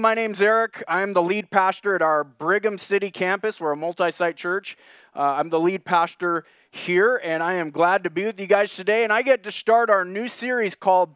[0.00, 0.82] My name's Eric.
[0.88, 3.60] I'm the lead pastor at our Brigham City campus.
[3.60, 4.78] We're a multi site church.
[5.14, 8.74] Uh, I'm the lead pastor here, and I am glad to be with you guys
[8.74, 9.04] today.
[9.04, 11.14] And I get to start our new series called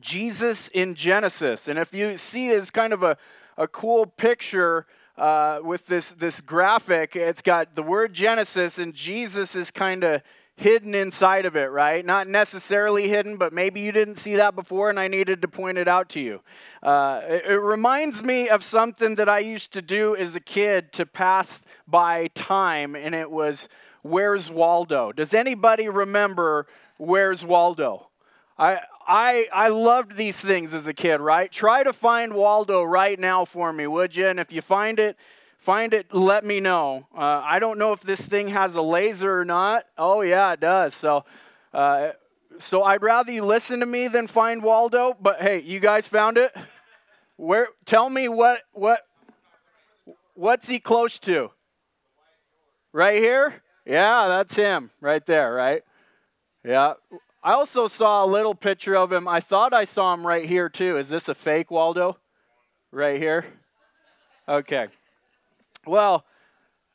[0.00, 1.66] Jesus in Genesis.
[1.66, 3.16] And if you see, it's kind of a,
[3.56, 4.86] a cool picture
[5.16, 7.16] uh, with this, this graphic.
[7.16, 10.20] It's got the word Genesis, and Jesus is kind of
[10.56, 12.04] hidden inside of it, right?
[12.04, 15.78] Not necessarily hidden, but maybe you didn't see that before and I needed to point
[15.78, 16.40] it out to you.
[16.82, 20.92] Uh, it, it, reminds me of something that I used to do as a kid
[20.92, 23.68] to pass by time, and it was
[24.02, 25.12] Where's Waldo?
[25.12, 26.66] Does anybody remember
[26.98, 28.10] Where's Waldo?
[28.56, 31.50] I, I, I loved these things as a kid, right?
[31.50, 34.28] Try to find Waldo right now for me, would you?
[34.28, 35.16] And if you find it,
[35.64, 37.06] find it, let me know.
[37.16, 39.86] Uh, I don't know if this thing has a laser or not.
[39.96, 40.94] Oh, yeah, it does.
[40.94, 41.24] So,
[41.72, 42.10] uh,
[42.58, 45.16] so I'd rather you listen to me than find Waldo.
[45.18, 46.54] But hey, you guys found it.
[47.36, 47.68] Where?
[47.84, 49.00] Tell me what what
[50.34, 51.50] what's he close to?
[52.92, 53.62] Right here.
[53.86, 55.52] Yeah, that's him right there.
[55.52, 55.82] Right.
[56.64, 56.94] Yeah.
[57.42, 59.26] I also saw a little picture of him.
[59.26, 60.96] I thought I saw him right here too.
[60.96, 62.18] Is this a fake Waldo?
[62.92, 63.46] Right here.
[64.48, 64.88] Okay.
[65.86, 66.24] Well,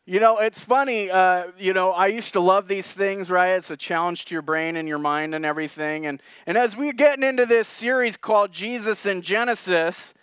[0.05, 1.11] you know, it's funny.
[1.11, 3.49] Uh, you know, I used to love these things, right?
[3.49, 6.07] It's a challenge to your brain and your mind and everything.
[6.07, 10.15] And, and as we're getting into this series called Jesus in Genesis,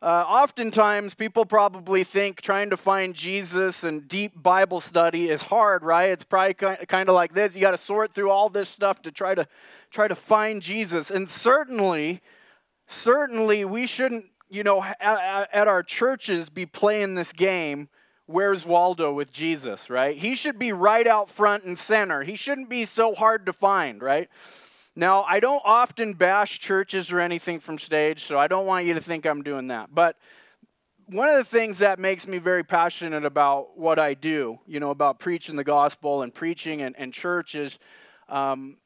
[0.00, 5.82] uh, oftentimes people probably think trying to find Jesus and deep Bible study is hard,
[5.82, 6.08] right?
[6.10, 7.54] It's probably kind of like this.
[7.54, 9.46] You got to sort through all this stuff to try to
[9.90, 11.10] try to find Jesus.
[11.10, 12.22] And certainly,
[12.86, 17.90] certainly, we shouldn't, you know, at, at our churches be playing this game
[18.26, 20.16] where's Waldo with Jesus, right?
[20.16, 22.22] He should be right out front and center.
[22.22, 24.28] He shouldn't be so hard to find, right?
[24.96, 28.94] Now, I don't often bash churches or anything from stage, so I don't want you
[28.94, 29.92] to think I'm doing that.
[29.92, 30.16] But
[31.06, 34.90] one of the things that makes me very passionate about what I do, you know,
[34.90, 37.78] about preaching the gospel and preaching and, and church is
[38.28, 38.76] um,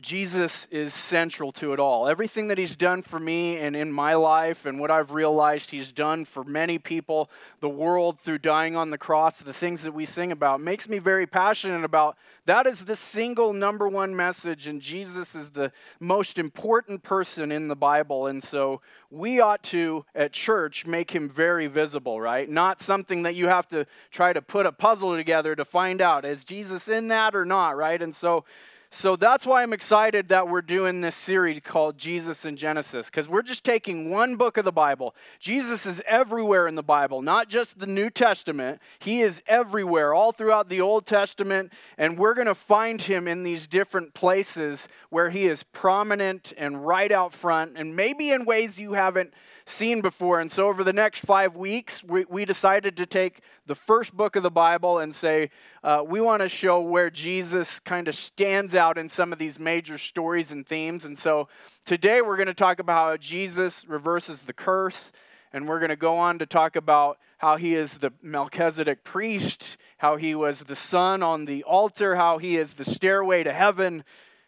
[0.00, 2.08] Jesus is central to it all.
[2.08, 5.92] Everything that he's done for me and in my life, and what I've realized he's
[5.92, 7.30] done for many people,
[7.60, 10.98] the world through dying on the cross, the things that we sing about, makes me
[10.98, 12.16] very passionate about
[12.46, 17.68] that is the single number one message, and Jesus is the most important person in
[17.68, 18.26] the Bible.
[18.26, 22.48] And so we ought to, at church, make him very visible, right?
[22.48, 26.24] Not something that you have to try to put a puzzle together to find out
[26.24, 28.00] is Jesus in that or not, right?
[28.00, 28.44] And so
[28.92, 33.28] so that's why I'm excited that we're doing this series called Jesus in Genesis, because
[33.28, 35.14] we're just taking one book of the Bible.
[35.38, 38.80] Jesus is everywhere in the Bible, not just the New Testament.
[38.98, 43.44] He is everywhere, all throughout the Old Testament, and we're going to find him in
[43.44, 48.80] these different places where he is prominent and right out front, and maybe in ways
[48.80, 49.32] you haven't
[49.70, 50.40] seen before.
[50.40, 54.36] And so, over the next five weeks, we, we decided to take the first book
[54.36, 55.50] of the Bible and say,
[55.82, 59.58] uh, we want to show where Jesus kind of stands out in some of these
[59.58, 61.04] major stories and themes.
[61.04, 61.48] And so,
[61.86, 65.12] today we're going to talk about how Jesus reverses the curse.
[65.52, 69.78] And we're going to go on to talk about how he is the Melchizedek priest,
[69.98, 74.04] how he was the son on the altar, how he is the stairway to heaven,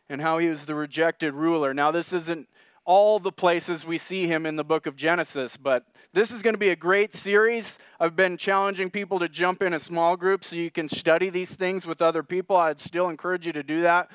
[0.08, 1.74] and how he was the rejected ruler.
[1.74, 2.48] Now, this isn't
[2.84, 5.56] all the places we see him in the book of Genesis.
[5.56, 7.78] But this is going to be a great series.
[8.00, 11.50] I've been challenging people to jump in a small group so you can study these
[11.50, 12.56] things with other people.
[12.56, 14.10] I'd still encourage you to do that.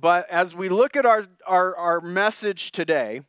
[0.00, 3.22] But as we look at our, our, our message today,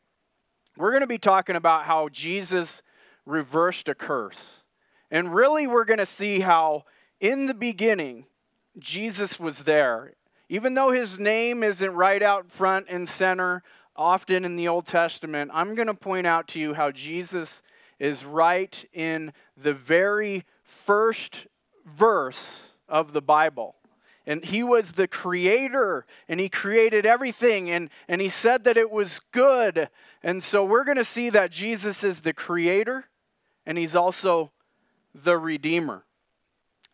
[0.76, 2.82] we're going to be talking about how Jesus
[3.26, 4.62] reversed a curse.
[5.10, 6.84] And really, we're going to see how
[7.20, 8.26] in the beginning,
[8.78, 10.14] Jesus was there.
[10.48, 13.62] Even though his name isn't right out front and center,
[14.00, 17.62] often in the Old Testament, I'm going to point out to you how Jesus
[17.98, 21.46] is right in the very first
[21.84, 23.76] verse of the Bible.
[24.26, 28.90] And he was the creator, and he created everything, and, and he said that it
[28.90, 29.90] was good.
[30.22, 33.04] And so we're going to see that Jesus is the creator,
[33.66, 34.50] and he's also
[35.14, 36.04] the redeemer.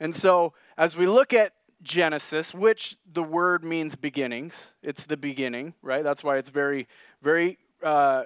[0.00, 4.73] And so as we look at Genesis, which the word means beginnings.
[4.82, 6.02] It's the beginning, right?
[6.02, 6.88] That's why it's very,
[7.23, 8.25] very, uh,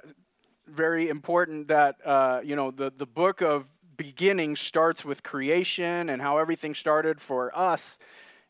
[0.67, 3.67] very important that uh, you know the the book of
[3.97, 7.99] beginning starts with creation and how everything started for us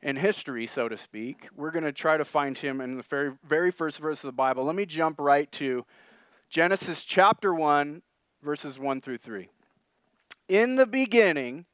[0.02, 1.48] in history, so to speak.
[1.54, 4.32] We're going to try to find him in the very, very first verse of the
[4.32, 4.64] Bible.
[4.64, 5.84] Let me jump right to
[6.48, 8.02] Genesis chapter 1,
[8.42, 9.48] verses 1 through 3.
[10.48, 11.66] In the beginning,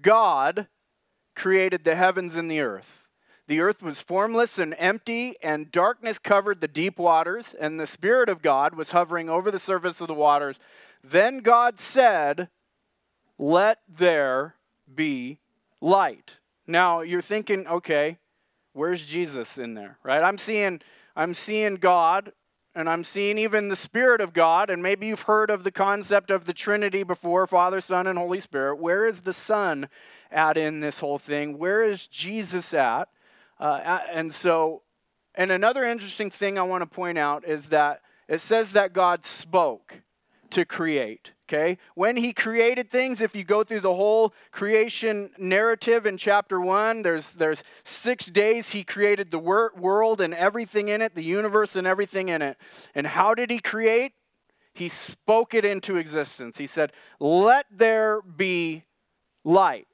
[0.00, 0.68] God
[1.38, 3.04] created the heavens and the earth.
[3.46, 8.28] The earth was formless and empty, and darkness covered the deep waters, and the Spirit
[8.28, 10.58] of God was hovering over the surface of the waters.
[11.02, 12.48] Then God said,
[13.38, 14.56] Let there
[14.94, 15.38] be
[15.80, 16.38] light.
[16.66, 18.18] Now you're thinking, okay,
[18.74, 19.98] where's Jesus in there?
[20.02, 20.22] Right?
[20.22, 20.80] I'm seeing
[21.16, 22.32] I'm seeing God
[22.74, 26.30] and I'm seeing even the Spirit of God, and maybe you've heard of the concept
[26.30, 28.76] of the Trinity before Father, Son, and Holy Spirit.
[28.76, 29.88] Where is the Son
[30.30, 31.58] at in this whole thing?
[31.58, 33.08] Where is Jesus at?
[33.58, 34.82] Uh, and so,
[35.34, 39.24] and another interesting thing I want to point out is that it says that God
[39.24, 40.02] spoke
[40.50, 41.32] to create.
[41.48, 41.78] Okay?
[41.94, 47.02] When he created things, if you go through the whole creation narrative in chapter 1,
[47.02, 51.74] there's, there's six days he created the wor- world and everything in it, the universe
[51.74, 52.58] and everything in it.
[52.94, 54.12] And how did he create?
[54.74, 56.58] He spoke it into existence.
[56.58, 58.84] He said, Let there be
[59.42, 59.87] light.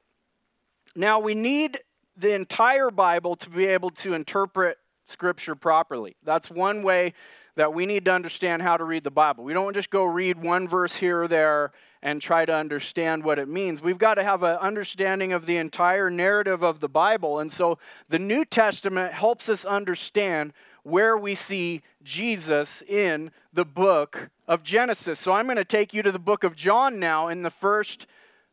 [0.97, 1.81] Now, we need
[2.17, 6.17] the entire Bible to be able to interpret Scripture properly.
[6.23, 7.15] That's one way
[7.57, 9.45] that we need to understand how to read the Bible.
[9.45, 13.39] We don't just go read one verse here or there and try to understand what
[13.39, 13.81] it means.
[13.81, 17.39] We've got to have an understanding of the entire narrative of the Bible.
[17.39, 20.53] And so the New Testament helps us understand
[20.83, 25.19] where we see Jesus in the book of Genesis.
[25.19, 28.07] So I'm going to take you to the book of John now in the first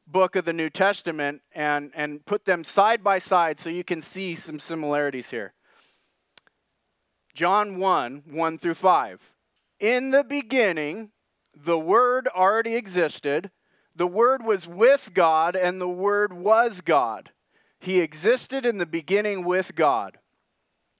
[0.07, 4.01] book of the New Testament and, and put them side by side so you can
[4.01, 5.53] see some similarities here.
[7.33, 9.31] John 1 1 through 5.
[9.79, 11.11] In the beginning,
[11.55, 13.51] the Word already existed.
[13.95, 17.31] The Word was with God, and the Word was God.
[17.79, 20.19] He existed in the beginning with God.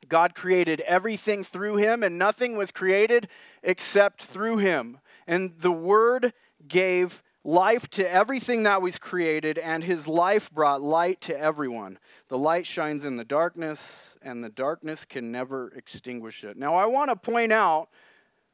[0.08, 3.28] God created everything through him, and nothing was created
[3.64, 5.00] except through him.
[5.28, 6.34] And the Word
[6.68, 11.98] gave life to everything that was created, and his life brought light to everyone.
[12.28, 16.58] The light shines in the darkness, and the darkness can never extinguish it.
[16.58, 17.90] Now, I want to point out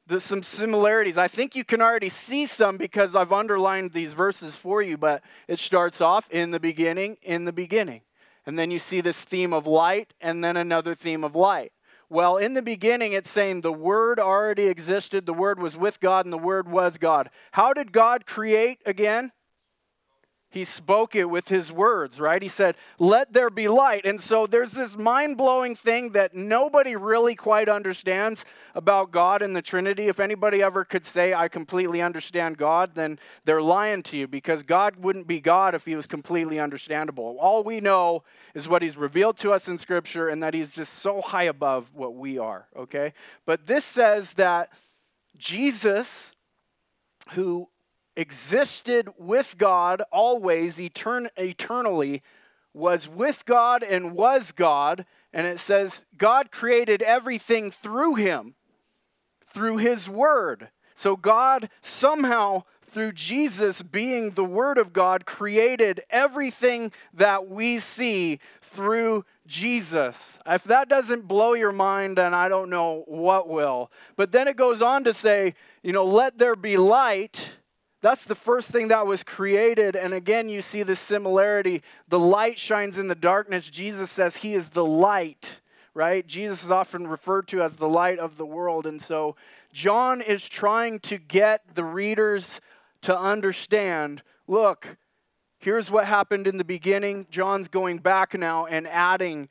[0.07, 1.17] that some similarities.
[1.17, 5.21] I think you can already see some because I've underlined these verses for you, but
[5.47, 8.01] it starts off in the beginning, in the beginning.
[8.45, 11.73] And then you see this theme of light, and then another theme of light.
[12.09, 16.25] Well, in the beginning, it's saying the Word already existed, the Word was with God,
[16.25, 17.29] and the Word was God.
[17.51, 19.31] How did God create again?
[20.49, 22.41] He spoke it with his words, right?
[22.41, 24.05] He said, Let there be light.
[24.05, 29.53] And so there's this mind blowing thing that nobody really quite understands about God and
[29.53, 30.07] the Trinity.
[30.07, 34.63] If anybody ever could say, I completely understand God, then they're lying to you because
[34.63, 37.37] God wouldn't be God if he was completely understandable.
[37.41, 38.23] All we know
[38.53, 41.89] is what he's revealed to us in Scripture and that he's just so high above
[41.93, 43.13] what we are, okay?
[43.45, 44.69] But this says that
[45.37, 46.35] Jesus,
[47.31, 47.67] who
[48.17, 52.21] existed with God always, etern- eternally,
[52.73, 55.05] was with God and was God.
[55.31, 58.55] And it says God created everything through him,
[59.47, 60.69] through his word.
[60.95, 68.39] So God somehow, through Jesus being the Word of God, created everything that we see
[68.61, 70.39] through Jesus.
[70.47, 73.91] If that doesn't blow your mind, then I don't know what will.
[74.15, 75.53] But then it goes on to say,
[75.83, 77.51] you know, let there be light.
[78.07, 79.97] That's the first thing that was created.
[79.97, 81.81] And again, you see this similarity.
[82.07, 83.69] The light shines in the darkness.
[83.69, 85.59] Jesus says he is the light,
[85.93, 86.25] right?
[86.25, 88.87] Jesus is often referred to as the light of the world.
[88.87, 89.35] And so
[89.73, 92.61] John is trying to get the readers
[93.01, 94.95] to understand look,
[95.59, 97.27] here's what happened in the beginning.
[97.29, 99.49] John's going back now and adding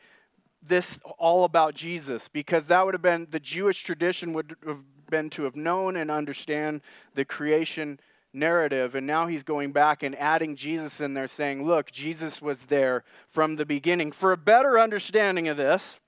[0.62, 5.28] this all about Jesus because that would have been the Jewish tradition would have been
[5.28, 6.80] to have known and understand
[7.14, 8.00] the creation
[8.36, 8.94] narrative.
[8.94, 13.02] And now he's going back and adding Jesus in there, saying, Look, Jesus was there
[13.28, 14.12] from the beginning.
[14.12, 15.98] For a better understanding of this,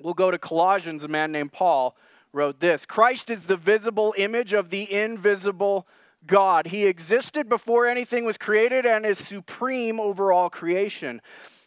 [0.00, 1.04] we'll go to Colossians.
[1.04, 1.96] A man named Paul
[2.32, 5.86] wrote this Christ is the visible image of the invisible
[6.26, 6.68] God.
[6.68, 11.20] He existed before anything was created and is supreme over all creation.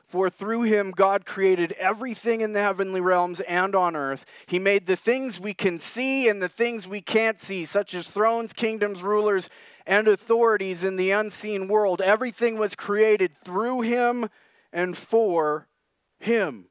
[0.07, 4.27] For through him, God created everything in the heavenly realms and on earth.
[4.45, 8.07] He made the things we can see and the things we can't see, such as
[8.07, 9.49] thrones, kingdoms, rulers,
[9.85, 12.01] and authorities in the unseen world.
[12.01, 14.29] Everything was created through him
[14.71, 15.67] and for
[16.19, 16.65] him.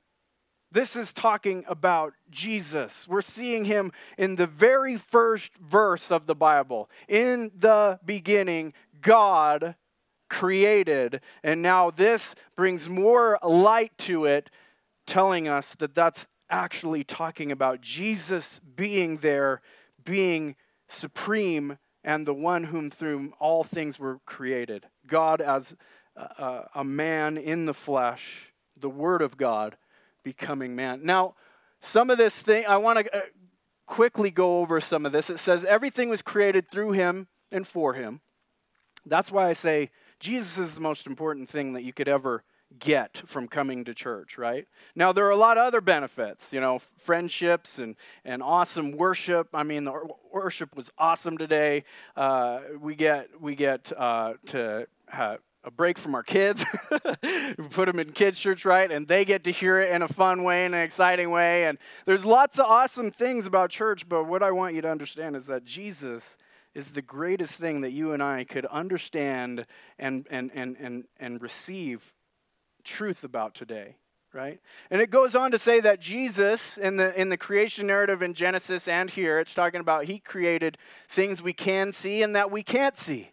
[0.71, 3.07] This is talking about Jesus.
[3.07, 6.89] We're seeing him in the very first verse of the Bible.
[7.09, 9.75] In the beginning, God
[10.31, 11.21] created.
[11.43, 14.49] And now this brings more light to it,
[15.07, 19.61] telling us that that's actually talking about Jesus being there,
[20.05, 20.57] being
[20.89, 24.87] supreme and the one whom through all things were created.
[25.07, 25.75] God as
[26.17, 29.77] a, a, man in the flesh, the Word of God
[30.23, 31.01] becoming man.
[31.05, 31.35] Now,
[31.81, 33.21] some of this thing, I want to uh,
[33.87, 35.31] quickly go over some of this.
[35.31, 38.21] It says, Everything was created through him, and for him.
[39.05, 42.43] That's why I say Jesus is the most important thing that you could ever
[42.79, 44.67] get from coming to church, right?
[44.95, 49.49] Now, there are a lot of other benefits, you know, friendships and, and awesome worship.
[49.55, 51.85] I mean, the worship was awesome today.
[52.17, 54.87] Uh, we get, we get uh, to
[55.65, 56.65] a break from our kids.
[56.91, 56.99] we
[57.71, 58.91] put them in kids' church, right?
[58.91, 61.67] And they get to hear it in a fun way, in an exciting way.
[61.67, 65.37] And there's lots of awesome things about church, but what I want you to understand
[65.37, 66.37] is that Jesus
[66.75, 69.67] is the greatest thing that you and I could understand
[69.99, 72.03] and, and, and, and, and receive
[72.85, 73.97] truth about today
[74.33, 74.61] right?
[74.91, 78.35] And it goes on to say that jesus in the in the creation narrative in
[78.35, 82.63] genesis and here it's talking about he created things we can see and that we
[82.63, 83.31] can't see.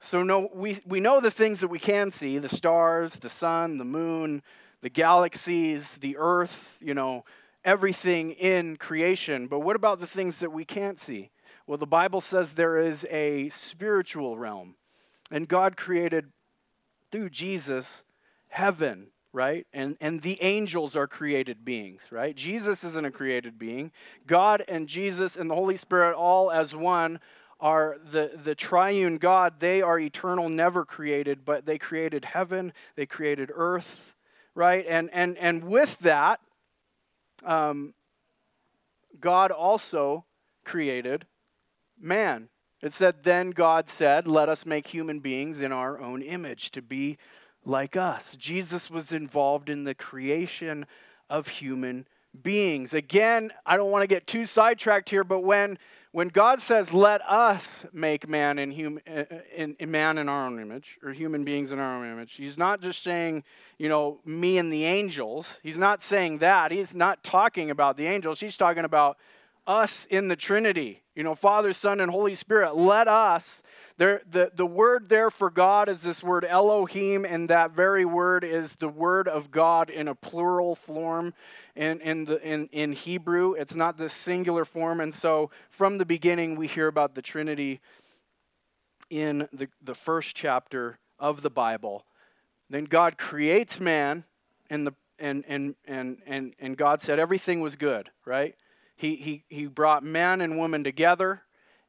[0.00, 3.78] So no we we know the things that we can see the stars the sun
[3.78, 4.42] the moon
[4.80, 7.24] the galaxies the earth you know
[7.64, 9.46] everything in creation.
[9.46, 11.30] But what about the things that we can't see?
[11.66, 14.74] Well the bible says there is a spiritual realm.
[15.30, 16.32] And god created
[17.12, 18.04] through jesus
[18.50, 19.66] heaven, right?
[19.72, 22.36] And, and the angels are created beings, right?
[22.36, 23.92] Jesus isn't a created being.
[24.26, 27.20] God and Jesus and the Holy Spirit, all as one,
[27.60, 29.60] are the, the triune God.
[29.60, 34.14] They are eternal, never created, but they created heaven, they created earth,
[34.54, 34.84] right?
[34.88, 36.40] And, and, and with that,
[37.44, 37.94] um,
[39.20, 40.24] God also
[40.64, 41.26] created
[42.00, 42.48] man.
[42.82, 46.82] It said, Then God said, Let us make human beings in our own image to
[46.82, 47.18] be
[47.64, 48.34] like us.
[48.38, 50.86] Jesus was involved in the creation
[51.28, 52.06] of human
[52.42, 52.94] beings.
[52.94, 55.78] Again, I don't want to get too sidetracked here, but when
[56.12, 60.28] when God says, "Let us make man in, hum, uh, uh, in, in, man in
[60.28, 63.44] our own image, or human beings in our own image," He's not just saying,
[63.78, 65.60] you know, me and the angels.
[65.62, 66.72] He's not saying that.
[66.72, 68.40] He's not talking about the angels.
[68.40, 69.18] He's talking about
[69.70, 71.00] us in the Trinity.
[71.14, 72.76] You know, Father, Son, and Holy Spirit.
[72.76, 73.62] Let us.
[73.98, 78.42] There, the, the word there for God is this word Elohim, and that very word
[78.42, 81.34] is the word of God in a plural form
[81.76, 83.52] in, in, the, in, in Hebrew.
[83.52, 85.00] It's not this singular form.
[85.00, 87.80] And so from the beginning, we hear about the Trinity
[89.08, 92.04] in the, the first chapter of the Bible.
[92.68, 94.24] Then God creates man,
[94.68, 98.56] and, the, and, and, and, and, and God said everything was good, right?
[99.00, 101.40] He, he, he brought man and woman together,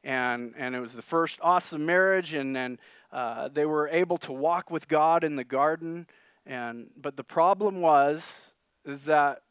[0.02, 2.78] and, and it was the first awesome marriage, and then
[3.12, 6.06] uh, they were able to walk with God in the garden.
[6.46, 8.54] And, but the problem was
[8.86, 9.42] is that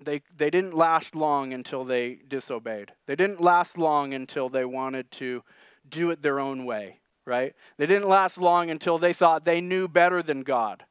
[0.00, 2.92] they, they didn't last long until they disobeyed.
[3.06, 5.42] They didn't last long until they wanted to
[5.88, 7.52] do it their own way, right?
[7.78, 10.84] They didn't last long until they thought they knew better than God.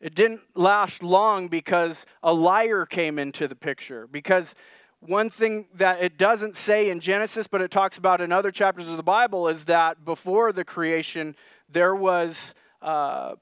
[0.00, 4.06] It didn't last long because a liar came into the picture.
[4.06, 4.54] Because
[5.00, 8.88] one thing that it doesn't say in Genesis, but it talks about in other chapters
[8.88, 11.36] of the Bible, is that before the creation,
[11.68, 13.34] there was uh,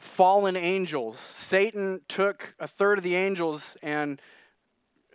[0.00, 1.18] fallen angels.
[1.18, 4.20] Satan took a third of the angels and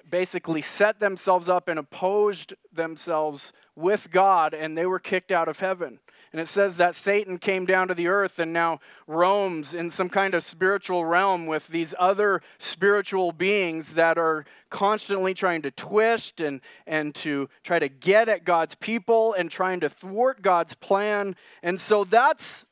[0.09, 5.59] basically set themselves up and opposed themselves with God, and they were kicked out of
[5.59, 5.99] heaven.
[6.31, 10.09] And it says that Satan came down to the earth and now roams in some
[10.09, 16.41] kind of spiritual realm with these other spiritual beings that are constantly trying to twist
[16.41, 21.35] and, and to try to get at God's people and trying to thwart God's plan.
[21.63, 22.65] And so that's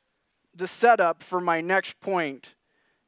[0.56, 2.56] the setup for my next point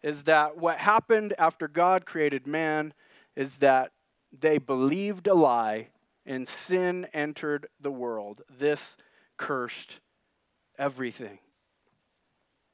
[0.04, 2.94] is that what happened after God created man
[3.36, 3.92] is that
[4.42, 5.90] they believed a lie
[6.26, 8.42] and sin entered the world.
[8.50, 8.98] This
[9.38, 10.00] cursed
[10.78, 11.40] everything.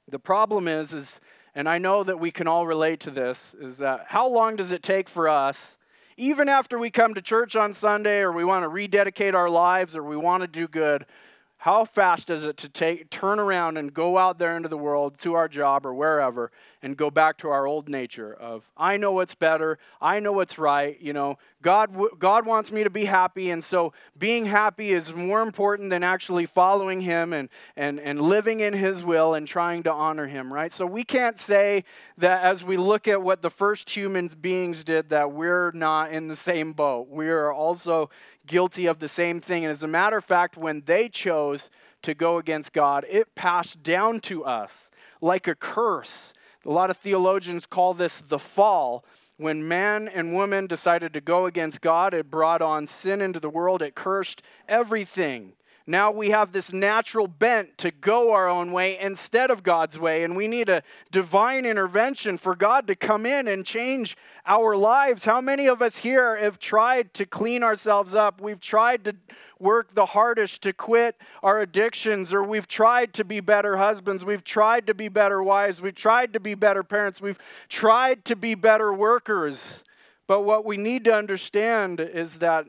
[0.10, 1.20] The problem is, is,
[1.54, 4.72] and I know that we can all relate to this, is that how long does
[4.72, 5.78] it take for us,
[6.18, 9.96] even after we come to church on Sunday or we want to rededicate our lives
[9.96, 11.06] or we want to do good,
[11.58, 15.18] how fast is it to take turn around and go out there into the world
[15.20, 16.52] to our job or wherever
[16.82, 20.58] and go back to our old nature of i know what's better i know what's
[20.58, 25.14] right you know god god wants me to be happy and so being happy is
[25.14, 29.84] more important than actually following him and and and living in his will and trying
[29.84, 31.84] to honor him right so we can't say
[32.18, 36.28] that as we look at what the first human beings did that we're not in
[36.28, 38.10] the same boat we are also
[38.46, 39.64] guilty of the same thing.
[39.66, 41.70] And as a matter of fact, when they chose
[42.02, 44.90] to go against God, it passed down to us
[45.22, 46.34] like a curse.
[46.66, 49.04] A lot of theologians call this the fall.
[49.38, 53.50] When man and woman decided to go against God, it brought on sin into the
[53.50, 53.82] world.
[53.82, 55.54] It cursed everything.
[55.88, 60.24] Now we have this natural bent to go our own way instead of God's way,
[60.24, 65.26] and we need a divine intervention for God to come in and change our lives.
[65.26, 68.40] How many of us here have tried to clean ourselves up?
[68.40, 69.16] We've tried to
[69.60, 74.44] work the hardest to quit our addictions, or we've tried to be better husbands, we've
[74.44, 78.56] tried to be better wives, we've tried to be better parents, we've tried to be
[78.56, 79.84] better workers.
[80.28, 82.66] But what we need to understand is that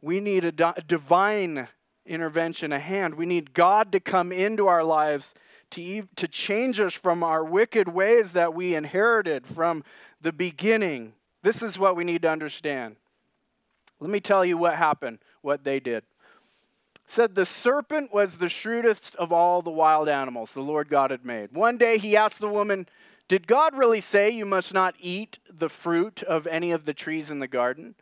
[0.00, 1.68] we need a divine
[2.06, 3.14] intervention a hand.
[3.14, 5.34] We need God to come into our lives
[5.70, 9.84] to, to change us from our wicked ways that we inherited from
[10.20, 11.14] the beginning.
[11.42, 12.96] This is what we need to understand.
[14.00, 16.04] Let me tell you what happened, what they did.
[17.04, 21.10] It said the serpent was the shrewdest of all the wild animals the Lord God
[21.10, 21.52] had made.
[21.52, 22.86] One day he asked the woman,
[23.28, 27.30] Did God really say you must not eat the fruit of any of the trees
[27.30, 27.94] in the garden?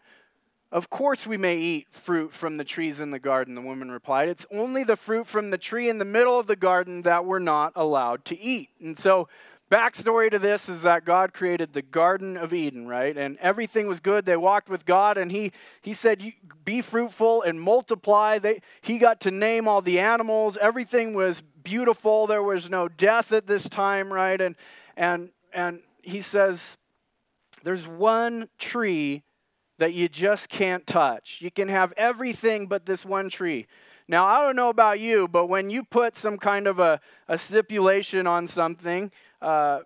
[0.72, 4.30] Of course, we may eat fruit from the trees in the garden, the woman replied.
[4.30, 7.40] It's only the fruit from the tree in the middle of the garden that we're
[7.40, 8.70] not allowed to eat.
[8.80, 9.28] And so,
[9.70, 13.14] backstory to this is that God created the Garden of Eden, right?
[13.14, 14.24] And everything was good.
[14.24, 15.52] They walked with God, and He,
[15.82, 16.32] he said,
[16.64, 18.38] Be fruitful and multiply.
[18.38, 20.56] They, he got to name all the animals.
[20.58, 22.26] Everything was beautiful.
[22.26, 24.40] There was no death at this time, right?
[24.40, 24.56] And,
[24.96, 26.78] and, and He says,
[27.62, 29.22] There's one tree
[29.82, 31.38] that you just can't touch.
[31.40, 33.66] You can have everything but this one tree.
[34.06, 37.36] Now, I don't know about you, but when you put some kind of a, a
[37.36, 39.10] stipulation on something,
[39.40, 39.80] uh,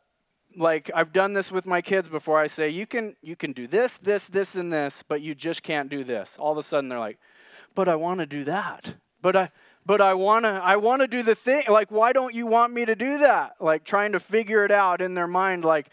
[0.54, 3.66] like I've done this with my kids before, I say, you can, you can do
[3.66, 6.36] this, this, this, and this, but you just can't do this.
[6.38, 7.18] All of a sudden, they're like,
[7.74, 8.96] but I want to do that.
[9.22, 9.50] But I,
[9.86, 12.72] but I want to I want to do the thing like why don't you want
[12.72, 15.90] me to do that like trying to figure it out in their mind like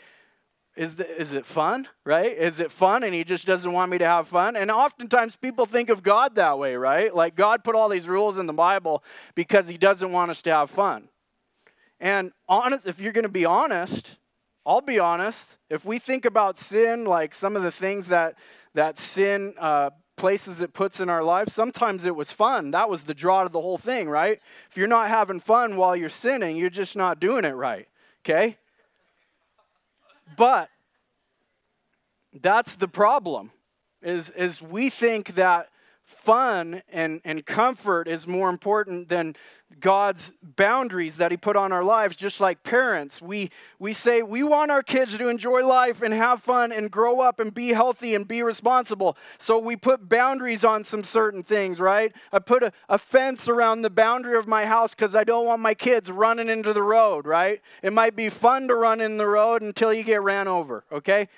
[0.75, 2.35] is, the, is it fun, right?
[2.35, 4.55] Is it fun and he just doesn't want me to have fun?
[4.55, 7.13] And oftentimes people think of God that way, right?
[7.13, 9.03] Like God put all these rules in the Bible
[9.35, 11.09] because he doesn't want us to have fun.
[11.99, 14.17] And honest, if you're going to be honest,
[14.65, 15.57] I'll be honest.
[15.69, 18.35] If we think about sin, like some of the things that,
[18.73, 22.71] that sin uh, places it puts in our lives, sometimes it was fun.
[22.71, 24.39] That was the draw to the whole thing, right?
[24.71, 27.87] If you're not having fun while you're sinning, you're just not doing it right,
[28.21, 28.57] okay?
[30.35, 30.69] But
[32.41, 33.51] that's the problem
[34.01, 35.69] is, is we think that
[36.03, 39.35] fun and, and comfort is more important than
[39.79, 43.21] God's boundaries that He put on our lives, just like parents.
[43.21, 47.21] We, we say we want our kids to enjoy life and have fun and grow
[47.21, 49.17] up and be healthy and be responsible.
[49.39, 52.13] So we put boundaries on some certain things, right?
[52.31, 55.61] I put a, a fence around the boundary of my house because I don't want
[55.61, 57.61] my kids running into the road, right?
[57.81, 61.29] It might be fun to run in the road until you get ran over, okay?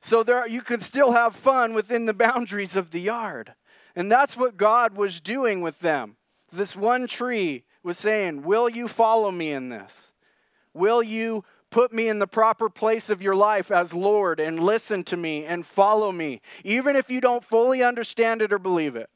[0.00, 3.54] So there, you can still have fun within the boundaries of the yard.
[3.94, 6.16] And that's what God was doing with them.
[6.52, 10.12] This one tree was saying, Will you follow me in this?
[10.72, 15.04] Will you put me in the proper place of your life as Lord and listen
[15.04, 19.10] to me and follow me, even if you don't fully understand it or believe it?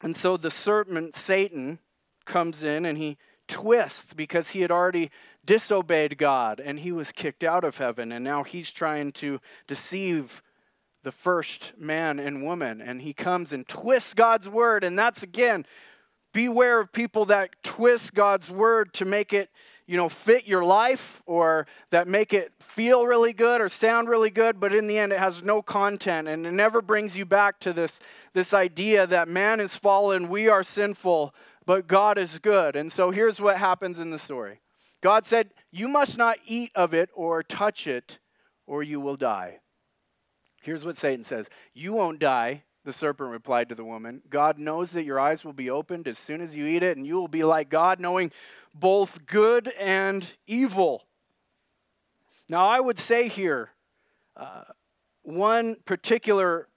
[0.00, 1.78] And so the serpent, Satan,
[2.24, 3.16] comes in and he
[3.48, 5.10] twists because he had already
[5.44, 8.12] disobeyed God and he was kicked out of heaven.
[8.12, 10.42] And now he's trying to deceive
[11.02, 12.80] the first man and woman.
[12.80, 14.84] And he comes and twists God's word.
[14.84, 15.64] And that's again,
[16.32, 19.50] beware of people that twist God's word to make it,
[19.86, 24.30] you know, fit your life or that make it feel really good or sound really
[24.30, 27.58] good, but in the end it has no content and it never brings you back
[27.60, 27.98] to this,
[28.34, 31.34] this idea that man is fallen, we are sinful,
[31.68, 32.76] but God is good.
[32.76, 34.60] And so here's what happens in the story
[35.02, 38.18] God said, You must not eat of it or touch it,
[38.66, 39.58] or you will die.
[40.62, 42.64] Here's what Satan says You won't die.
[42.84, 46.16] The serpent replied to the woman, God knows that your eyes will be opened as
[46.16, 48.32] soon as you eat it, and you will be like God, knowing
[48.74, 51.04] both good and evil.
[52.48, 53.72] Now, I would say here,
[54.38, 54.64] uh,
[55.22, 56.68] one particular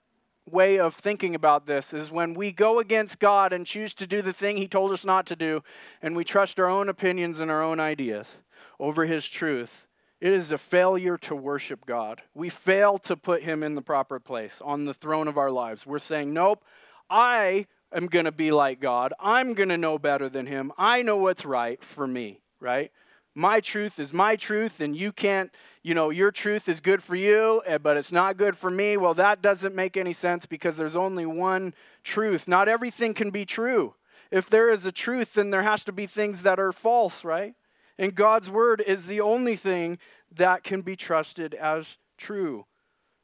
[0.50, 4.22] way of thinking about this is when we go against God and choose to do
[4.22, 5.62] the thing He told us not to do,
[6.00, 8.36] and we trust our own opinions and our own ideas
[8.78, 9.86] over His truth,
[10.20, 12.22] it is a failure to worship God.
[12.34, 15.86] We fail to put Him in the proper place on the throne of our lives.
[15.86, 16.64] We're saying, Nope,
[17.10, 19.12] I am going to be like God.
[19.20, 20.72] I'm going to know better than Him.
[20.78, 22.90] I know what's right for me, right?
[23.34, 25.50] My truth is my truth, and you can't,
[25.82, 28.98] you know, your truth is good for you, eh, but it's not good for me.
[28.98, 31.72] Well, that doesn't make any sense because there's only one
[32.04, 32.46] truth.
[32.46, 33.94] Not everything can be true.
[34.30, 37.54] If there is a truth, then there has to be things that are false, right?
[37.98, 39.98] And God's word is the only thing
[40.34, 42.66] that can be trusted as true.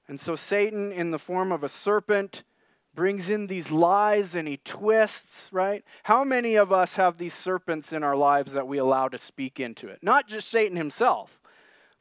[0.06, 2.44] And so Satan, in the form of a serpent,
[2.98, 5.84] brings in these lies and he twists, right?
[6.02, 9.60] How many of us have these serpents in our lives that we allow to speak
[9.60, 10.00] into it?
[10.02, 11.38] Not just Satan himself,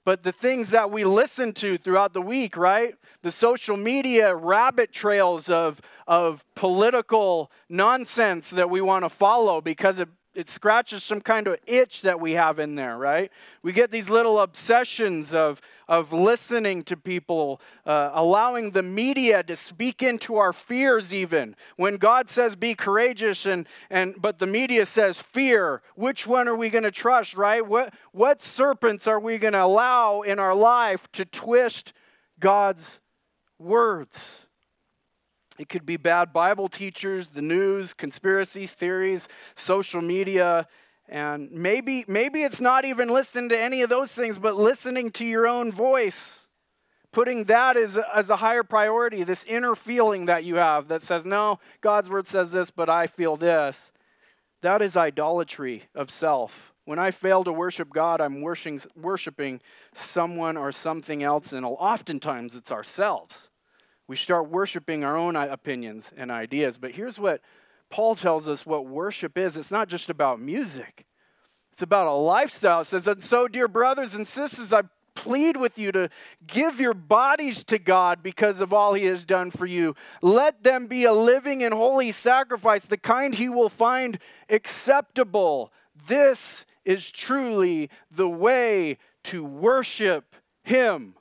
[0.03, 2.95] but the things that we listen to throughout the week, right?
[3.21, 9.99] The social media rabbit trails of, of political nonsense that we want to follow because
[9.99, 13.31] it it scratches some kind of itch that we have in there, right?
[13.63, 19.55] We get these little obsessions of, of listening to people, uh, allowing the media to
[19.55, 21.55] speak into our fears, even.
[21.75, 26.55] When God says be courageous, and, and, but the media says fear, which one are
[26.55, 27.65] we going to trust, right?
[27.65, 31.93] What, what serpents are we going to allow in our life to twist
[32.39, 32.99] God's
[33.57, 34.46] words?
[35.57, 40.67] It could be bad Bible teachers, the news, conspiracy theories, social media,
[41.09, 45.25] and maybe maybe it's not even listening to any of those things, but listening to
[45.25, 46.47] your own voice.
[47.11, 51.01] Putting that as a, as a higher priority, this inner feeling that you have that
[51.01, 53.91] says, No, God's word says this, but I feel this.
[54.61, 56.73] That is idolatry of self.
[56.85, 59.61] When I fail to worship God, I'm worshiping, worshiping
[59.93, 63.49] someone or something else, and oftentimes it's ourselves.
[64.07, 66.77] We start worshiping our own uh, opinions and ideas.
[66.77, 67.41] But here's what
[67.89, 71.05] Paul tells us what worship is it's not just about music,
[71.73, 72.81] it's about a lifestyle.
[72.81, 74.83] It says, And so, dear brothers and sisters, I
[75.17, 76.09] plead with you to
[76.45, 79.95] give your bodies to God because of all He has done for you.
[80.21, 85.73] Let them be a living and holy sacrifice, the kind He will find acceptable.
[86.07, 91.15] This is truly the way to worship Him.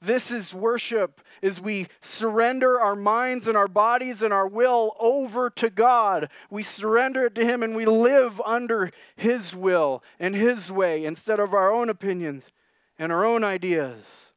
[0.00, 5.48] This is worship as we surrender our minds and our bodies and our will over
[5.50, 6.28] to God.
[6.50, 11.40] We surrender it to Him and we live under His will and His way instead
[11.40, 12.52] of our own opinions
[12.98, 14.32] and our own ideas.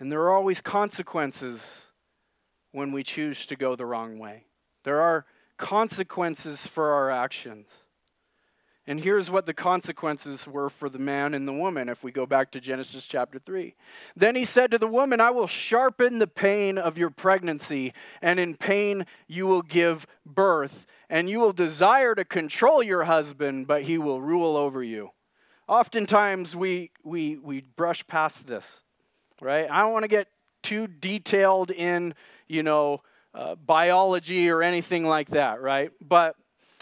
[0.00, 1.86] And there are always consequences
[2.72, 4.44] when we choose to go the wrong way.
[4.84, 5.26] There are
[5.58, 7.68] consequences for our actions.
[8.88, 12.24] And here's what the consequences were for the man and the woman if we go
[12.24, 13.74] back to Genesis chapter 3.
[14.16, 18.40] Then he said to the woman, I will sharpen the pain of your pregnancy, and
[18.40, 23.82] in pain you will give birth, and you will desire to control your husband, but
[23.82, 25.10] he will rule over you.
[25.68, 28.80] Oftentimes we, we, we brush past this,
[29.38, 29.70] right?
[29.70, 30.28] I don't want to get
[30.62, 32.14] too detailed in,
[32.46, 33.02] you know,
[33.34, 35.92] uh, biology or anything like that, right?
[36.00, 36.36] But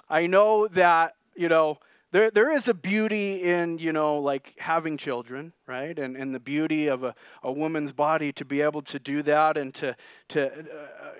[0.08, 1.80] I know that, you know,
[2.16, 5.98] there, there is a beauty in, you know, like having children, right?
[5.98, 9.58] And, and the beauty of a, a woman's body to be able to do that
[9.58, 9.94] and to,
[10.28, 10.62] to uh,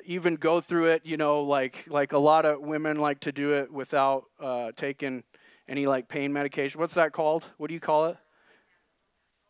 [0.06, 3.52] even go through it, you know, like, like a lot of women like to do
[3.52, 5.22] it without uh, taking
[5.68, 6.80] any like pain medication.
[6.80, 7.44] What's that called?
[7.58, 8.16] What do you call it?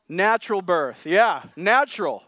[0.09, 1.07] Natural birth.
[1.07, 2.25] Yeah, natural.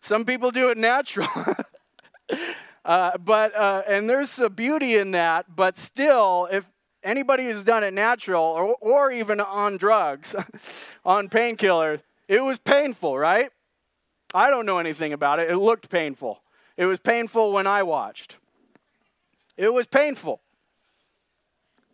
[0.00, 1.28] Some people do it natural.
[2.84, 6.64] uh, but, uh, and there's a beauty in that, but still, if,
[7.06, 10.34] anybody who's done it natural or, or even on drugs,
[11.04, 13.50] on painkillers, it was painful, right?
[14.34, 15.50] I don't know anything about it.
[15.50, 16.42] It looked painful.
[16.76, 18.36] It was painful when I watched.
[19.56, 20.40] It was painful.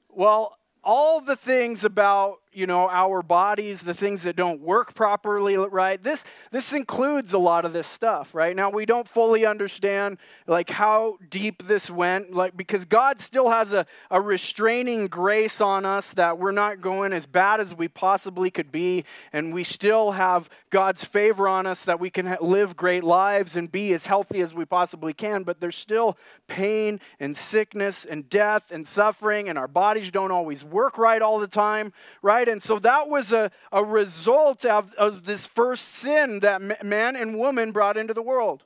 [0.09, 5.57] Well, all the things about you know our bodies the things that don't work properly
[5.57, 6.03] right?
[6.03, 8.55] This this includes a lot of this stuff right?
[8.55, 13.73] Now we don't fully understand like how deep this went like because god still has
[13.73, 18.51] a, a restraining grace on us that we're not going as bad as we possibly
[18.51, 22.77] could be and we still have god's favor on us that we can ha- live
[22.77, 26.17] great lives and be as healthy as we possibly can but there's still
[26.49, 31.39] pain and sickness and death and suffering and our bodies don't always work right all
[31.39, 32.53] the time right right?
[32.53, 37.39] And so that was a, a result of, of this first sin that man and
[37.39, 38.65] woman brought into the world.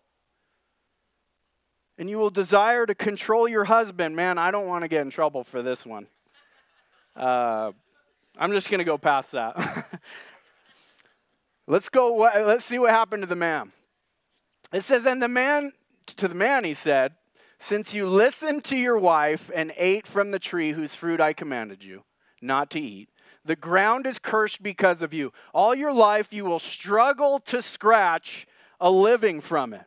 [1.98, 4.16] And you will desire to control your husband.
[4.16, 6.06] Man, I don't want to get in trouble for this one.
[7.14, 7.72] Uh,
[8.38, 9.86] I'm just going to go past that.
[11.66, 12.16] let's go.
[12.16, 13.72] Let's see what happened to the man.
[14.72, 15.72] It says, and the man
[16.16, 17.14] to the man he said,
[17.58, 21.82] since you listened to your wife and ate from the tree whose fruit I commanded
[21.82, 22.04] you
[22.42, 23.08] not to eat,
[23.46, 25.32] the ground is cursed because of you.
[25.54, 28.46] All your life, you will struggle to scratch
[28.80, 29.84] a living from it.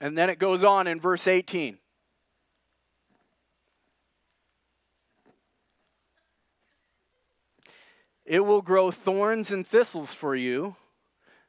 [0.00, 1.78] And then it goes on in verse 18.
[8.24, 10.76] It will grow thorns and thistles for you,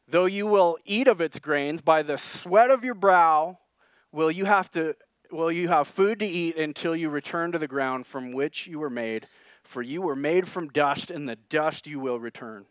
[0.07, 1.81] though you will eat of its grains.
[1.81, 3.59] By the sweat of your brow
[4.13, 4.95] will you have to
[5.31, 8.79] will you have food to eat until you return to the ground from which you
[8.79, 9.27] were made,
[9.63, 12.65] for you were made from dust, and the dust you will return.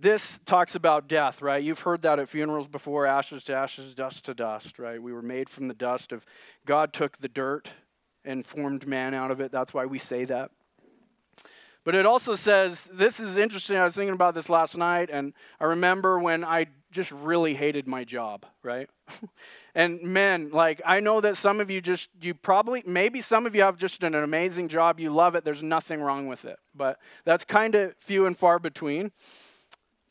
[0.00, 1.62] this talks about death, right?
[1.62, 5.02] You've heard that at funerals before ashes to ashes, dust to dust, right?
[5.02, 6.24] We were made from the dust of
[6.64, 7.72] God took the dirt
[8.24, 9.50] and formed man out of it.
[9.50, 10.50] That's why we say that.
[11.84, 13.76] But it also says, this is interesting.
[13.76, 17.86] I was thinking about this last night, and I remember when I just really hated
[17.86, 18.88] my job, right?
[19.74, 23.54] and men, like, I know that some of you just, you probably, maybe some of
[23.54, 24.98] you have just an amazing job.
[24.98, 25.44] You love it.
[25.44, 26.58] There's nothing wrong with it.
[26.74, 29.12] But that's kind of few and far between.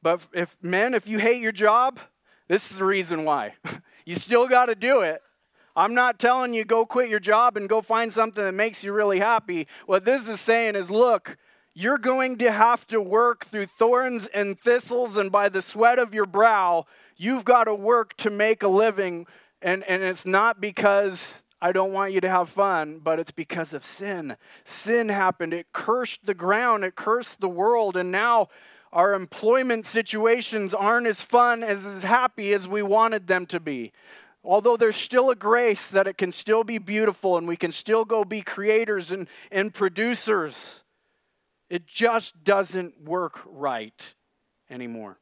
[0.02, 2.00] But if, men, if you hate your job,
[2.48, 3.56] this is the reason why.
[4.06, 5.22] you still got to do it.
[5.76, 8.94] I'm not telling you go quit your job and go find something that makes you
[8.94, 9.68] really happy.
[9.86, 11.38] What this is saying is look,
[11.80, 16.12] you're going to have to work through thorns and thistles, and by the sweat of
[16.12, 16.88] your brow,
[17.18, 19.28] you've got to work to make a living.
[19.62, 23.76] And, and it's not because I don't want you to have fun, but it's because
[23.76, 24.38] of sin.
[24.66, 25.54] Sin happened.
[25.54, 28.48] It cursed the ground, it cursed the world, and now
[28.92, 33.92] our employment situations aren't as fun, as, as happy as we wanted them to be.
[34.44, 38.04] Although there's still a grace that it can still be beautiful and we can still
[38.04, 40.84] go be creators and, and producers.
[41.70, 44.14] It just doesn't work right
[44.70, 45.18] anymore.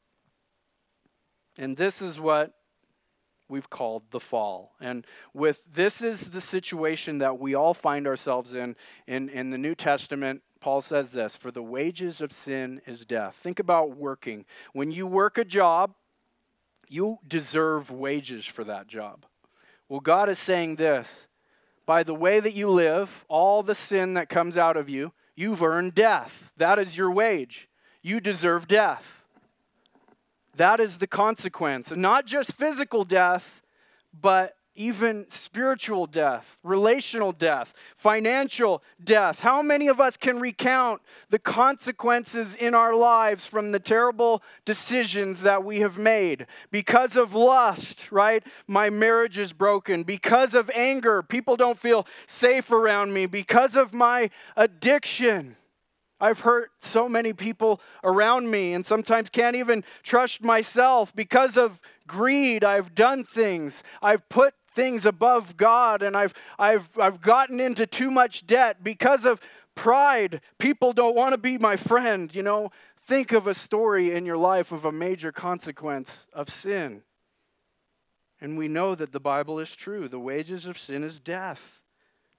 [1.58, 2.54] And this is what
[3.48, 4.74] we've called the fall.
[4.80, 8.76] And with this is the situation that we all find ourselves in
[9.08, 10.42] in, in the New Testament.
[10.60, 13.36] Paul says this For the wages of sin is death.
[13.36, 14.46] Think about working.
[14.74, 15.94] When you work a job,
[16.88, 19.26] you deserve wages for that job.
[19.90, 21.28] Well, God is saying this
[21.86, 25.62] by the way that you live, all the sin that comes out of you, You've
[25.62, 26.52] earned death.
[26.58, 27.68] That is your wage.
[28.02, 29.24] You deserve death.
[30.56, 31.92] That is the consequence.
[31.92, 33.62] not just physical death,
[34.14, 39.40] but even spiritual death, relational death, financial death.
[39.40, 45.42] How many of us can recount the consequences in our lives from the terrible decisions
[45.42, 46.48] that we have made?
[46.72, 48.44] Because of lust, right?
[48.68, 50.04] My marriage is broken.
[50.04, 53.26] Because of anger, people don't feel safe around me.
[53.26, 55.56] Because of my addiction,
[56.20, 61.14] I've hurt so many people around me and sometimes can't even trust myself.
[61.16, 63.84] Because of greed, I've done things.
[64.02, 69.26] I've put things above God and I've, I've, I've gotten into too much debt because
[69.26, 69.40] of
[69.74, 70.42] pride.
[70.60, 72.72] People don't want to be my friend, you know.
[73.04, 77.04] Think of a story in your life of a major consequence of sin.
[78.42, 80.08] And we know that the Bible is true.
[80.08, 81.80] The wages of sin is death.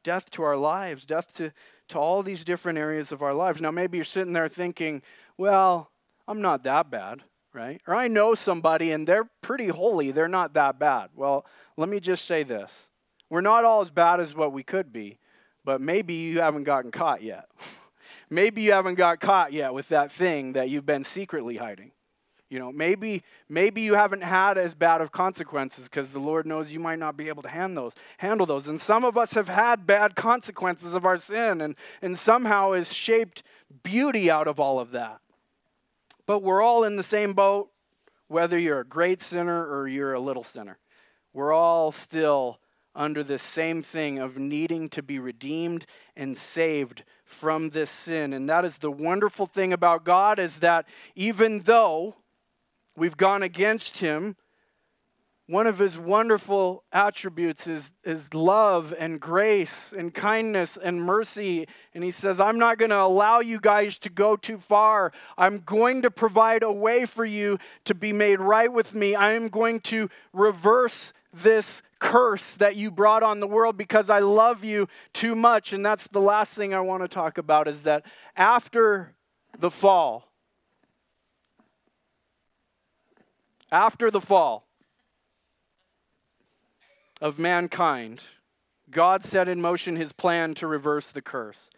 [0.03, 1.53] Death to our lives, death to,
[1.89, 3.61] to all these different areas of our lives.
[3.61, 5.03] Now, maybe you're sitting there thinking,
[5.37, 5.91] well,
[6.29, 7.23] I'm not that bad,
[7.57, 7.81] right?
[7.87, 11.09] Or I know somebody and they're pretty holy, they're not that bad.
[11.17, 12.89] Well, let me just say this
[13.31, 15.19] we're not all as bad as what we could be,
[15.65, 17.49] but maybe you haven't gotten caught yet.
[18.31, 21.91] maybe you haven't got caught yet with that thing that you've been secretly hiding.
[22.49, 26.71] You know, maybe maybe you haven't had as bad of consequences because the Lord knows
[26.71, 28.69] you might not be able to hand those, handle those.
[28.69, 32.93] And some of us have had bad consequences of our sin and, and somehow has
[32.93, 33.43] shaped
[33.83, 35.21] beauty out of all of that.
[36.27, 37.71] But we're all in the same boat,
[38.29, 40.79] whether you're a great sinner or you're a little sinner.
[41.33, 42.61] We're all still
[42.95, 45.87] under this same thing of needing to be redeemed
[46.17, 48.33] and saved from this sin.
[48.33, 52.17] And that is the wonderful thing about God is that even though
[52.97, 54.37] we've gone against him,
[55.49, 61.69] one of his wonderful attributes is, is love and grace and kindness and mercy.
[61.95, 65.13] And he says, I'm not going to allow you guys to go too far.
[65.39, 69.15] I'm going to provide a way for you to be made right with me.
[69.15, 74.19] I am going to reverse this curse that you brought on the world because I
[74.19, 75.73] love you too much.
[75.73, 78.05] And that's the last thing I want to talk about is that
[78.35, 79.15] after
[79.57, 80.29] the fall,
[83.71, 84.66] after the fall
[87.21, 88.23] of mankind,
[88.91, 91.71] God set in motion his plan to reverse the curse.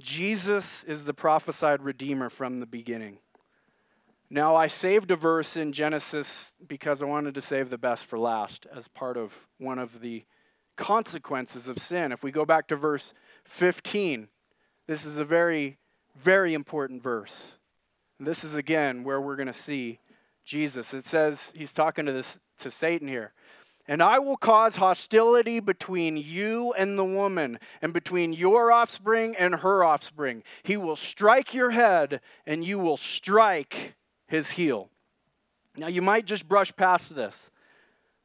[0.00, 3.18] Jesus is the prophesied Redeemer from the beginning.
[4.28, 8.18] Now, I saved a verse in Genesis because I wanted to save the best for
[8.18, 10.24] last as part of one of the
[10.76, 12.12] consequences of sin.
[12.12, 14.28] If we go back to verse 15,
[14.86, 15.78] this is a very,
[16.16, 17.52] very important verse.
[18.18, 20.00] This is again where we're going to see
[20.44, 20.92] Jesus.
[20.92, 23.32] It says, he's talking to, this, to Satan here.
[23.88, 29.54] And I will cause hostility between you and the woman, and between your offspring and
[29.56, 30.42] her offspring.
[30.62, 33.94] He will strike your head, and you will strike
[34.26, 34.88] his heel.
[35.76, 37.50] Now, you might just brush past this,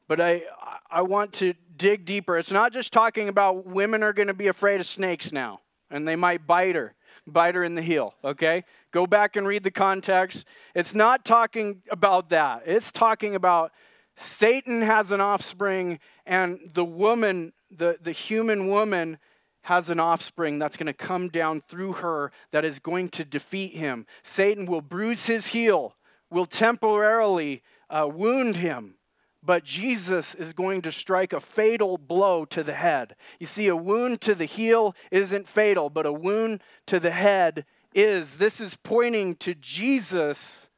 [0.07, 0.43] but I,
[0.89, 2.37] I want to dig deeper.
[2.37, 6.07] It's not just talking about women are going to be afraid of snakes now, and
[6.07, 6.95] they might bite her.
[7.27, 8.63] bite her in the heel, okay?
[8.91, 10.45] Go back and read the context.
[10.73, 12.63] It's not talking about that.
[12.65, 13.71] It's talking about
[14.15, 19.17] Satan has an offspring, and the woman, the, the human woman,
[19.63, 23.73] has an offspring that's going to come down through her that is going to defeat
[23.73, 24.05] him.
[24.23, 25.95] Satan will bruise his heel,
[26.29, 28.95] will temporarily uh, wound him,
[29.43, 33.15] but Jesus is going to strike a fatal blow to the head.
[33.39, 37.65] You see, a wound to the heel isn't fatal, but a wound to the head
[37.93, 38.35] is.
[38.35, 40.69] This is pointing to Jesus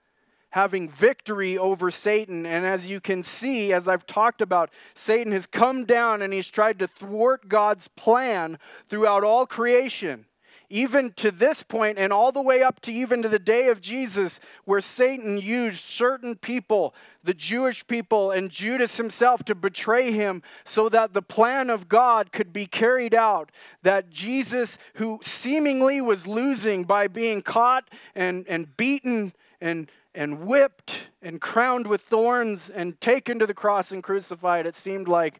[0.53, 2.45] having victory over Satan.
[2.45, 6.47] And as you can see, as I've talked about, Satan has come down and he's
[6.47, 10.25] tried to thwart God's plan throughout all creation.
[10.69, 13.81] Even to this point, and all the way up to even to the day of
[13.81, 20.43] Jesus, where Satan used certain people, the Jewish people, and Judas himself to betray him
[20.65, 23.51] so that the plan of God could be carried out.
[23.81, 31.07] That Jesus, who seemingly was losing by being caught and, and beaten and and whipped
[31.21, 34.65] and crowned with thorns and taken to the cross and crucified.
[34.65, 35.39] It seemed like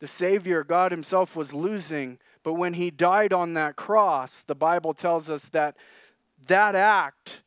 [0.00, 2.18] the Savior, God Himself, was losing.
[2.42, 5.76] But when He died on that cross, the Bible tells us that
[6.46, 7.42] that act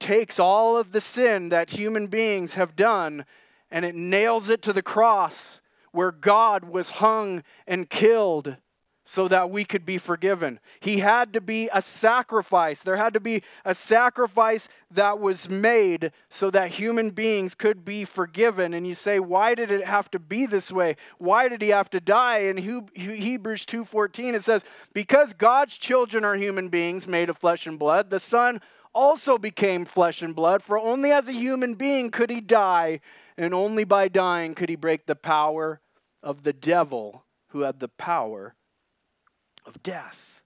[0.00, 3.24] takes all of the sin that human beings have done
[3.70, 5.60] and it nails it to the cross
[5.92, 8.56] where God was hung and killed
[9.04, 10.60] so that we could be forgiven.
[10.80, 12.82] He had to be a sacrifice.
[12.82, 18.04] There had to be a sacrifice that was made so that human beings could be
[18.04, 18.74] forgiven.
[18.74, 20.96] And you say, why did it have to be this way?
[21.18, 22.38] Why did he have to die?
[22.38, 27.78] In Hebrews 2:14 it says, "Because God's children are human beings made of flesh and
[27.78, 28.60] blood, the Son
[28.94, 33.00] also became flesh and blood, for only as a human being could he die,
[33.36, 35.80] and only by dying could he break the power
[36.22, 38.54] of the devil who had the power
[39.66, 40.42] of death.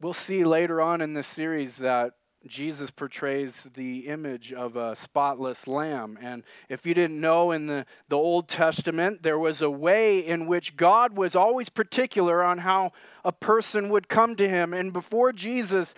[0.00, 2.14] We'll see later on in this series that
[2.46, 6.18] Jesus portrays the image of a spotless lamb.
[6.22, 10.46] And if you didn't know, in the, the Old Testament, there was a way in
[10.46, 12.92] which God was always particular on how
[13.26, 14.72] a person would come to him.
[14.72, 15.94] And before Jesus,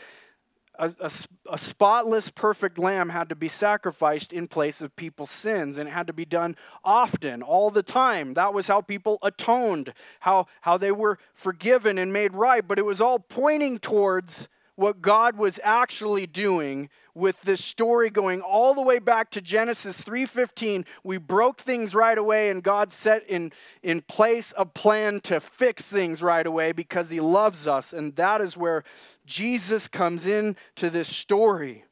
[0.78, 1.10] a, a,
[1.50, 5.92] a, spotless, perfect lamb had to be sacrificed in place of people's sins, and it
[5.92, 8.34] had to be done often, all the time.
[8.34, 12.66] That was how people atoned, how, how they were forgiven and made right.
[12.66, 14.48] But it was all pointing towards
[14.82, 20.02] what God was actually doing with this story going all the way back to Genesis
[20.02, 23.52] 3:15 we broke things right away and God set in
[23.84, 28.40] in place a plan to fix things right away because he loves us and that
[28.40, 28.82] is where
[29.24, 31.84] Jesus comes in to this story.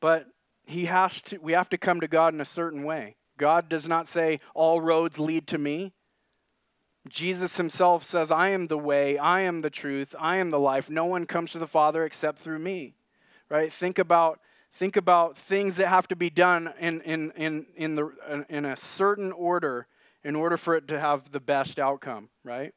[0.00, 0.26] But
[0.66, 3.16] he has to we have to come to God in a certain way.
[3.38, 5.94] God does not say all roads lead to me
[7.08, 10.88] Jesus himself says, I am the way, I am the truth, I am the life.
[10.88, 12.94] No one comes to the Father except through me.
[13.48, 13.72] Right?
[13.72, 14.40] Think about
[14.74, 18.74] think about things that have to be done in, in, in, in, the, in a
[18.74, 19.86] certain order
[20.24, 22.72] in order for it to have the best outcome, right?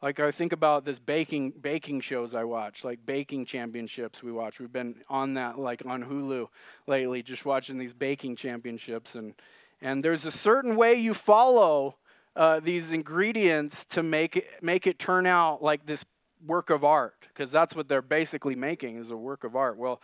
[0.00, 4.60] Like I think about this baking baking shows I watch, like baking championships we watch.
[4.60, 6.46] We've been on that like on Hulu
[6.86, 9.34] lately, just watching these baking championships and
[9.80, 11.96] and there's a certain way you follow
[12.38, 16.04] uh, these ingredients to make it, make it turn out like this
[16.46, 19.76] work of art, because that's what they're basically making is a work of art.
[19.76, 20.00] Well,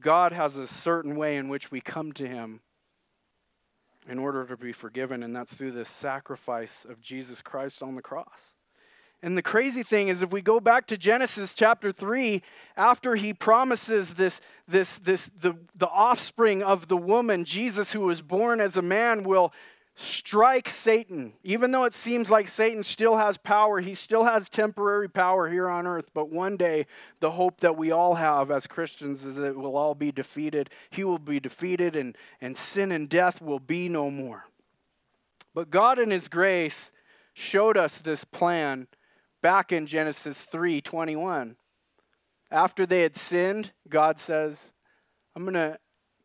[0.00, 2.60] God has a certain way in which we come to Him
[4.08, 8.02] in order to be forgiven, and that's through the sacrifice of Jesus Christ on the
[8.02, 8.54] cross.
[9.22, 12.42] And the crazy thing is, if we go back to Genesis chapter 3,
[12.76, 18.22] after he promises this, this, this, the, the offspring of the woman, Jesus, who was
[18.22, 19.52] born as a man, will
[20.00, 21.34] strike Satan.
[21.44, 25.68] Even though it seems like Satan still has power, he still has temporary power here
[25.68, 26.10] on earth.
[26.14, 26.86] But one day,
[27.20, 30.70] the hope that we all have as Christians is that it will all be defeated.
[30.90, 34.46] He will be defeated, and, and sin and death will be no more.
[35.54, 36.92] But God, in His grace,
[37.34, 38.88] showed us this plan
[39.42, 41.56] back in Genesis 3 21.
[42.50, 44.72] After they had sinned, God says,
[45.36, 45.78] I'm going to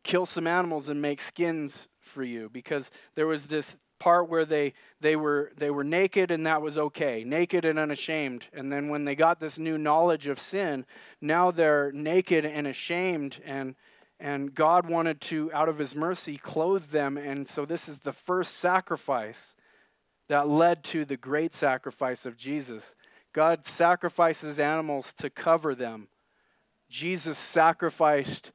[0.03, 4.73] kill some animals and make skins for you because there was this part where they
[4.99, 8.47] they were they were naked and that was okay naked and unashamed.
[8.53, 10.85] And then when they got this new knowledge of sin
[11.21, 13.41] now they're naked and ashamed.
[13.45, 13.75] And
[14.19, 17.17] and God wanted to out of his mercy clothe them.
[17.17, 19.55] And so this is the first sacrifice
[20.27, 22.95] that led to the great sacrifice of Jesus.
[23.33, 26.07] God sacrifices animals to cover them.
[26.89, 28.51] Jesus sacrificed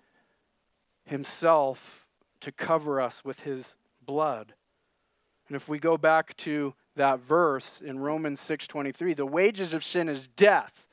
[1.04, 2.06] himself
[2.40, 4.54] to cover us with his blood.
[5.48, 9.14] And if we go back to that verse in Romans 6:23.
[9.14, 10.86] The wages of sin is death,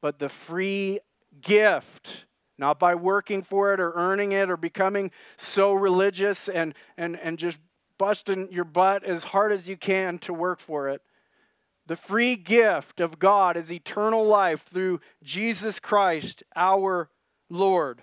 [0.00, 1.00] but the free
[1.40, 2.26] gift
[2.58, 7.38] not by working for it or earning it or becoming so religious and, and, and
[7.38, 7.58] just
[7.96, 11.00] busting your butt as hard as you can to work for it.
[11.86, 17.08] The free gift of God is eternal life through Jesus Christ, our
[17.48, 18.02] Lord.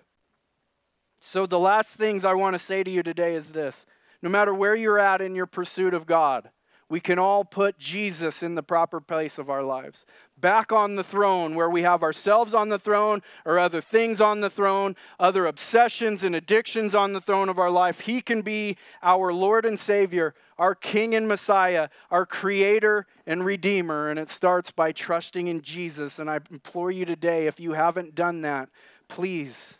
[1.19, 3.85] So, the last things I want to say to you today is this
[4.21, 6.49] no matter where you're at in your pursuit of God,
[6.89, 10.05] we can all put Jesus in the proper place of our lives.
[10.39, 14.39] Back on the throne, where we have ourselves on the throne or other things on
[14.39, 18.01] the throne, other obsessions and addictions on the throne of our life.
[18.01, 24.09] He can be our Lord and Savior, our King and Messiah, our Creator and Redeemer.
[24.09, 26.19] And it starts by trusting in Jesus.
[26.19, 28.69] And I implore you today, if you haven't done that,
[29.09, 29.77] please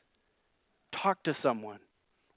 [0.98, 1.80] talk to someone.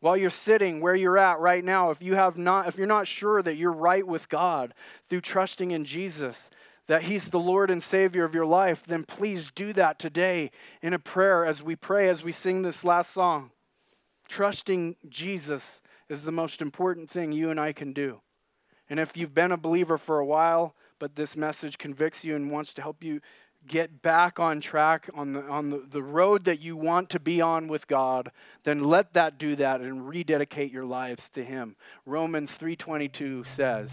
[0.01, 3.07] While you're sitting where you're at right now if you have not if you're not
[3.07, 4.73] sure that you're right with god
[5.09, 6.49] through trusting in jesus
[6.87, 10.51] that he's the lord and savior of your life then please do that today
[10.81, 13.51] in a prayer as we pray as we sing this last song.
[14.29, 18.21] Trusting jesus is the most important thing you and i can do.
[18.89, 22.51] And if you've been a believer for a while but this message convicts you and
[22.51, 23.21] wants to help you
[23.67, 27.41] get back on track on the, on the, the road that you want to be
[27.41, 28.31] on with god
[28.65, 31.77] then let that do that and rededicate your lives to him.
[32.05, 33.91] Romans 3.22 says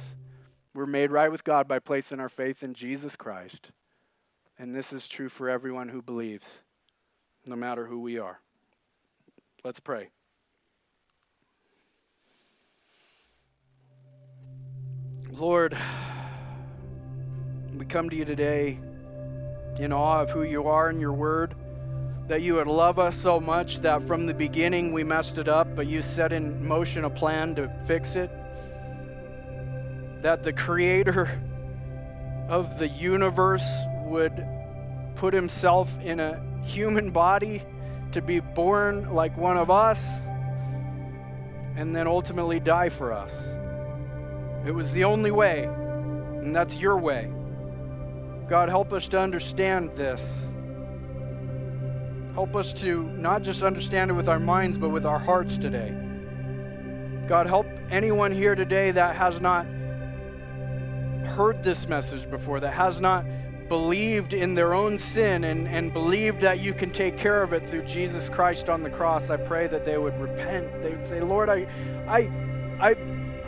[0.73, 3.71] we're made right with god by placing our faith in jesus christ
[4.57, 6.47] and this is true for everyone who believes
[7.45, 8.39] no matter who we are.
[9.63, 10.09] Let's pray.
[15.31, 15.77] Lord
[17.77, 18.79] we come to you today
[19.79, 21.55] in awe of who you are and your word.
[22.27, 25.75] That you would love us so much that from the beginning we messed it up,
[25.75, 28.29] but you set in motion a plan to fix it.
[30.21, 31.29] That the creator
[32.49, 33.67] of the universe
[34.05, 34.45] would
[35.15, 37.63] put himself in a human body
[38.11, 39.99] to be born like one of us
[41.77, 43.33] and then ultimately die for us.
[44.65, 47.31] It was the only way, and that's your way.
[48.47, 50.45] God, help us to understand this.
[52.33, 55.93] Help us to not just understand it with our minds, but with our hearts today.
[57.27, 59.65] God, help anyone here today that has not
[61.25, 63.25] heard this message before, that has not
[63.67, 67.67] believed in their own sin and, and believed that you can take care of it
[67.67, 69.29] through Jesus Christ on the cross.
[69.29, 70.71] I pray that they would repent.
[70.81, 71.67] They would say, Lord, I,
[72.07, 72.31] I,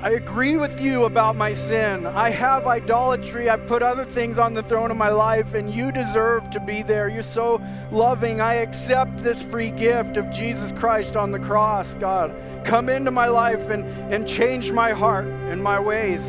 [0.01, 2.07] I agree with you about my sin.
[2.07, 3.49] I have idolatry.
[3.49, 6.83] I've put other things on the throne of my life, and you deserve to be
[6.83, 7.09] there.
[7.09, 8.39] You're so loving.
[8.39, 12.33] I accept this free gift of Jesus Christ on the cross, God.
[12.63, 13.83] Come into my life and,
[14.13, 16.21] and change my heart and my ways.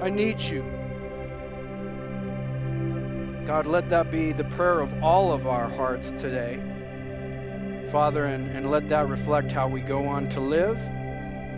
[0.00, 0.62] I need you.
[3.44, 6.60] God, let that be the prayer of all of our hearts today.
[7.90, 10.78] Father, and, and let that reflect how we go on to live,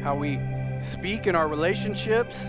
[0.03, 0.41] how we
[0.83, 2.45] speak in our relationships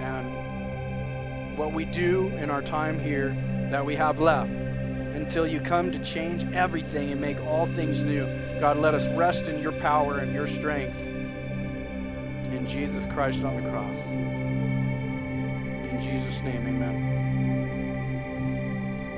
[0.00, 3.36] and what we do in our time here
[3.70, 8.26] that we have left until you come to change everything and make all things new.
[8.60, 13.70] God, let us rest in your power and your strength in Jesus Christ on the
[13.70, 14.00] cross.
[15.90, 17.23] In Jesus' name, amen.